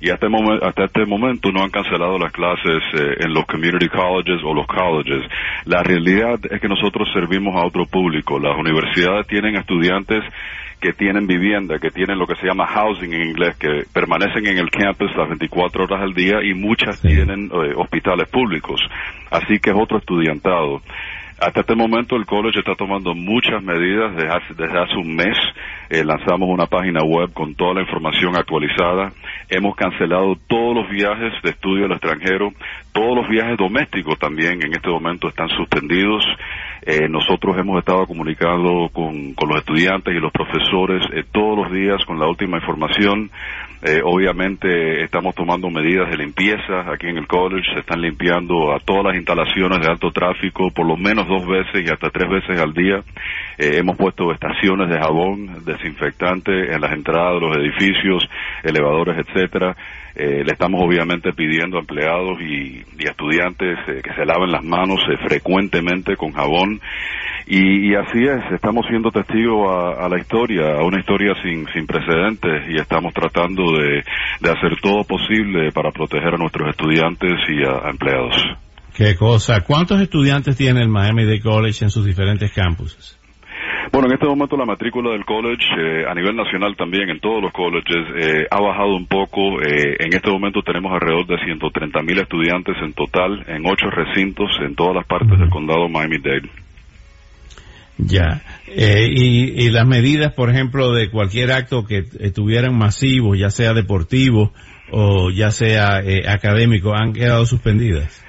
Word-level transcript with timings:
Y 0.00 0.10
hasta, 0.10 0.26
este 0.26 0.66
hasta 0.66 0.84
este 0.84 1.06
momento 1.06 1.50
no 1.50 1.62
han 1.62 1.70
cancelado 1.70 2.18
las 2.18 2.32
clases 2.32 2.82
eh, 2.94 3.16
en 3.20 3.32
los 3.32 3.44
community 3.46 3.88
colleges 3.88 4.40
o 4.44 4.54
los 4.54 4.66
colleges. 4.66 5.28
La 5.64 5.82
realidad 5.82 6.38
es 6.50 6.60
que 6.60 6.68
nosotros 6.68 7.08
servimos 7.12 7.54
a 7.56 7.66
otro 7.66 7.86
público 7.86 8.38
las 8.38 8.56
universidades 8.56 9.26
tienen 9.26 9.56
estudiantes 9.56 10.22
que 10.80 10.92
tienen 10.92 11.26
vivienda, 11.26 11.78
que 11.78 11.90
tienen 11.90 12.18
lo 12.18 12.26
que 12.26 12.36
se 12.36 12.46
llama 12.46 12.66
housing 12.66 13.12
en 13.12 13.30
inglés, 13.30 13.56
que 13.58 13.84
permanecen 13.92 14.46
en 14.46 14.58
el 14.58 14.70
campus 14.70 15.10
las 15.16 15.28
24 15.28 15.84
horas 15.84 16.02
al 16.02 16.14
día 16.14 16.36
y 16.42 16.54
muchas 16.54 17.00
tienen 17.02 17.46
eh, 17.46 17.72
hospitales 17.76 18.28
públicos. 18.28 18.80
Así 19.30 19.58
que 19.58 19.70
es 19.70 19.76
otro 19.76 19.98
estudiantado. 19.98 20.80
Hasta 21.40 21.60
este 21.60 21.76
momento 21.76 22.16
el 22.16 22.26
college 22.26 22.58
está 22.58 22.74
tomando 22.74 23.14
muchas 23.14 23.62
medidas 23.62 24.14
desde 24.16 24.28
hace, 24.28 24.54
desde 24.54 24.76
hace 24.76 24.96
un 24.96 25.14
mes. 25.14 25.36
Eh, 25.88 26.04
lanzamos 26.04 26.48
una 26.48 26.66
página 26.66 27.04
web 27.04 27.32
con 27.32 27.54
toda 27.54 27.74
la 27.74 27.82
información 27.82 28.36
actualizada. 28.36 29.12
Hemos 29.48 29.76
cancelado 29.76 30.36
todos 30.48 30.74
los 30.74 30.90
viajes 30.90 31.32
de 31.44 31.50
estudio 31.50 31.84
al 31.84 31.92
extranjero. 31.92 32.52
Todos 32.92 33.14
los 33.14 33.28
viajes 33.28 33.56
domésticos 33.56 34.18
también 34.18 34.60
en 34.64 34.72
este 34.72 34.90
momento 34.90 35.28
están 35.28 35.48
suspendidos. 35.50 36.24
Eh, 36.82 37.08
nosotros 37.08 37.56
hemos 37.56 37.78
estado 37.78 38.04
comunicando 38.06 38.90
con, 38.92 39.34
los 39.48 39.58
estudiantes 39.58 40.14
y 40.14 40.18
los 40.18 40.32
profesores 40.32 41.02
eh, 41.12 41.22
todos 41.30 41.56
los 41.56 41.72
días 41.72 42.04
con 42.04 42.18
la 42.18 42.26
última 42.26 42.58
información. 42.58 43.30
Eh, 43.80 44.00
obviamente 44.04 45.04
estamos 45.04 45.36
tomando 45.36 45.70
medidas 45.70 46.10
de 46.10 46.16
limpieza 46.16 46.90
aquí 46.92 47.06
en 47.06 47.16
el 47.16 47.28
college, 47.28 47.74
se 47.74 47.80
están 47.80 48.00
limpiando 48.00 48.74
a 48.74 48.80
todas 48.80 49.04
las 49.04 49.14
instalaciones 49.14 49.78
de 49.80 49.86
alto 49.86 50.10
tráfico 50.10 50.72
por 50.72 50.84
lo 50.84 50.96
menos 50.96 51.28
dos 51.28 51.46
veces 51.46 51.86
y 51.86 51.92
hasta 51.92 52.10
tres 52.10 52.28
veces 52.28 52.60
al 52.60 52.74
día. 52.74 53.04
Eh, 53.56 53.78
hemos 53.78 53.96
puesto 53.96 54.32
estaciones 54.32 54.88
de 54.88 54.98
jabón 54.98 55.64
desinfectante 55.64 56.74
en 56.74 56.80
las 56.80 56.92
entradas 56.92 57.34
de 57.34 57.46
los 57.46 57.56
edificios, 57.56 58.28
elevadores, 58.64 59.24
etcétera. 59.24 59.76
Eh, 60.16 60.42
le 60.44 60.52
estamos 60.52 60.82
obviamente 60.82 61.32
pidiendo 61.32 61.76
a 61.76 61.80
empleados 61.80 62.40
y, 62.40 62.84
estudiantes 62.98 63.78
que 63.86 64.14
se 64.14 64.26
laven 64.26 64.52
las 64.52 64.62
manos 64.64 65.00
frecuentemente 65.26 66.16
con 66.16 66.32
jabón 66.32 66.80
y, 67.50 67.94
así 67.94 68.24
es, 68.24 68.52
estamos 68.52 68.86
siendo 68.88 69.10
testigos 69.10 69.66
a, 69.98 70.08
la 70.08 70.18
historia, 70.18 70.74
a 70.78 70.84
una 70.84 71.00
historia 71.00 71.34
sin, 71.42 71.66
sin 71.72 71.86
precedentes 71.86 72.68
y 72.68 72.76
estamos 72.76 73.14
tratando 73.14 73.72
de, 73.72 74.02
hacer 74.50 74.78
todo 74.82 75.04
posible 75.04 75.72
para 75.72 75.90
proteger 75.90 76.34
a 76.34 76.36
nuestros 76.36 76.68
estudiantes 76.68 77.32
y 77.48 77.64
a, 77.64 77.88
empleados. 77.88 78.34
Qué 78.94 79.14
cosa. 79.16 79.62
¿Cuántos 79.62 80.00
estudiantes 80.00 80.56
tiene 80.56 80.82
el 80.82 80.88
Miami 80.88 81.24
Dade 81.24 81.40
College 81.40 81.84
en 81.84 81.90
sus 81.90 82.04
diferentes 82.04 82.52
campuses? 82.52 83.18
Bueno, 83.92 84.08
en 84.08 84.14
este 84.14 84.26
momento 84.26 84.56
la 84.56 84.66
matrícula 84.66 85.12
del 85.12 85.24
college 85.24 85.64
eh, 85.78 86.04
a 86.06 86.14
nivel 86.14 86.36
nacional 86.36 86.76
también 86.76 87.08
en 87.08 87.20
todos 87.20 87.42
los 87.42 87.52
colleges 87.52 88.04
eh, 88.16 88.46
ha 88.50 88.60
bajado 88.60 88.94
un 88.94 89.06
poco. 89.06 89.62
Eh, 89.62 89.96
en 90.00 90.12
este 90.12 90.30
momento 90.30 90.60
tenemos 90.62 90.92
alrededor 90.92 91.26
de 91.26 91.38
130 91.42 92.02
mil 92.02 92.18
estudiantes 92.18 92.76
en 92.82 92.92
total 92.92 93.44
en 93.48 93.64
ocho 93.64 93.88
recintos 93.90 94.50
en 94.60 94.74
todas 94.74 94.94
las 94.94 95.06
partes 95.06 95.38
del 95.38 95.48
condado 95.48 95.88
Miami-Dade. 95.88 96.67
Ya. 97.98 98.42
Eh, 98.68 99.08
y, 99.10 99.70
las 99.70 99.86
medidas, 99.86 100.32
por 100.32 100.50
ejemplo, 100.50 100.92
de 100.92 101.10
cualquier 101.10 101.52
acto 101.52 101.84
que 101.84 102.04
estuvieran 102.20 102.76
masivos, 102.76 103.36
ya 103.38 103.50
sea 103.50 103.74
deportivo 103.74 104.52
o 104.90 105.30
ya 105.30 105.50
sea 105.50 106.00
eh, 106.00 106.22
académico, 106.28 106.94
han 106.94 107.12
quedado 107.12 107.44
suspendidas. 107.44 108.24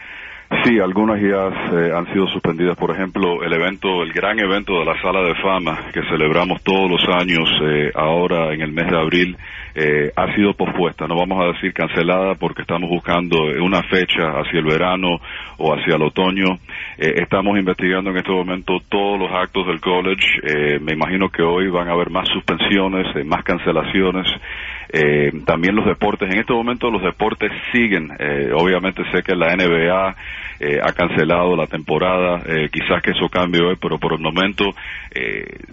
Sí, 0.64 0.80
algunas 0.80 1.22
ya 1.22 1.78
eh, 1.78 1.92
han 1.96 2.12
sido 2.12 2.28
suspendidas. 2.28 2.76
Por 2.76 2.92
ejemplo, 2.92 3.44
el 3.44 3.54
evento, 3.54 4.02
el 4.02 4.12
gran 4.12 4.40
evento 4.40 4.80
de 4.80 4.86
la 4.86 5.00
Sala 5.00 5.22
de 5.22 5.36
Fama 5.36 5.92
que 5.94 6.02
celebramos 6.10 6.64
todos 6.64 6.90
los 6.90 7.08
años 7.16 7.48
ahora 7.94 8.52
en 8.52 8.62
el 8.62 8.72
mes 8.72 8.90
de 8.90 8.98
abril, 8.98 9.38
ha 10.16 10.36
sido 10.36 10.54
pospuesta. 10.54 11.08
No 11.08 11.16
vamos 11.16 11.42
a 11.42 11.54
decir 11.54 11.74
cancelada 11.74 12.36
porque 12.36 12.64
estamos 12.64 12.90
buscando 12.90 13.44
una 13.62 13.84
fecha 13.84 14.32
hacia 14.40 14.60
el 14.60 14.66
verano 14.66 15.20
o 15.60 15.74
hacia 15.74 15.96
el 15.96 16.02
otoño. 16.02 16.58
Eh, 16.98 17.22
estamos 17.22 17.58
investigando 17.58 18.10
en 18.10 18.18
este 18.18 18.32
momento 18.32 18.80
todos 18.90 19.20
los 19.20 19.32
actos 19.32 19.68
del 19.68 19.80
college. 19.80 20.26
Eh, 20.44 20.80
me 20.80 20.94
imagino 20.94 21.30
que 21.30 21.44
hoy 21.44 21.70
van 21.70 21.88
a 21.90 21.94
haber 21.94 22.10
más 22.10 22.28
suspensiones, 22.30 23.08
eh, 23.16 23.24
más 23.24 23.44
cancelaciones. 23.44 24.28
también 25.46 25.76
los 25.76 25.86
deportes. 25.86 26.34
En 26.34 26.40
este 26.40 26.52
momento 26.52 26.90
los 26.90 27.04
deportes 27.04 27.52
siguen. 27.72 28.10
obviamente 28.56 29.04
sé 29.12 29.22
que 29.22 29.36
la 29.36 29.56
NBA 29.56 30.16
ha 30.82 30.94
cancelado 30.94 31.56
la 31.56 31.68
temporada. 31.68 32.40
quizás 32.72 33.00
que 33.04 33.12
eso 33.12 33.30
cambie 33.30 33.62
hoy, 33.62 33.76
pero 33.80 34.00
por 34.00 34.14
el 34.14 34.20
momento 34.20 34.66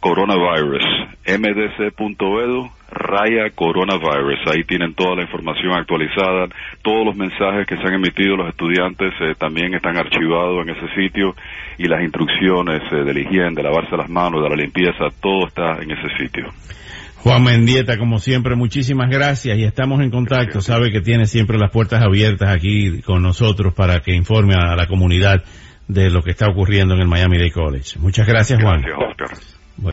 coronavirus, 0.00 0.82
mdc.edu, 1.26 2.70
raya 2.90 3.50
coronavirus. 3.54 4.40
Ahí 4.46 4.64
tienen 4.64 4.94
toda 4.94 5.16
la 5.16 5.22
información 5.22 5.72
actualizada, 5.72 6.48
todos 6.82 7.06
los 7.06 7.16
mensajes 7.16 7.66
que 7.66 7.76
se 7.76 7.82
han 7.82 7.94
emitido 7.94 8.36
los 8.36 8.48
estudiantes 8.48 9.12
eh, 9.20 9.34
también 9.38 9.74
están 9.74 9.96
archivados 9.96 10.66
en 10.66 10.76
ese 10.76 10.94
sitio 10.94 11.34
y 11.78 11.86
las 11.86 12.02
instrucciones 12.02 12.82
eh, 12.92 13.04
de 13.04 13.14
la 13.14 13.20
higiene, 13.20 13.54
de 13.54 13.62
lavarse 13.62 13.96
las 13.96 14.08
manos, 14.08 14.42
de 14.42 14.48
la 14.48 14.56
limpieza, 14.56 15.06
todo 15.20 15.46
está 15.46 15.82
en 15.82 15.90
ese 15.90 16.08
sitio. 16.18 16.46
Juan 17.22 17.44
Mendieta, 17.44 17.98
como 17.98 18.18
siempre, 18.18 18.56
muchísimas 18.56 19.10
gracias 19.10 19.58
y 19.58 19.64
estamos 19.64 20.00
en 20.00 20.10
contacto. 20.10 20.62
Sabe 20.62 20.90
que 20.90 21.02
tiene 21.02 21.26
siempre 21.26 21.58
las 21.58 21.70
puertas 21.70 22.02
abiertas 22.02 22.48
aquí 22.48 23.02
con 23.02 23.22
nosotros 23.22 23.74
para 23.74 24.00
que 24.00 24.14
informe 24.14 24.54
a 24.54 24.74
la 24.74 24.86
comunidad 24.86 25.44
de 25.86 26.08
lo 26.08 26.22
que 26.22 26.30
está 26.30 26.46
ocurriendo 26.48 26.94
en 26.94 27.00
el 27.00 27.08
Miami 27.08 27.36
Dade 27.36 27.50
College. 27.50 27.98
Muchas 27.98 28.26
gracias, 28.26 28.62
Juan. 28.62 28.80
Gracias, 28.80 29.10
Oscar. 29.10 29.49